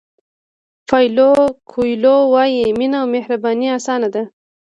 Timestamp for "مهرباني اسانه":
3.15-4.07